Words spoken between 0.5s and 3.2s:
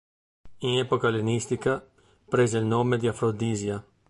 In epoca ellenistica prese il nome di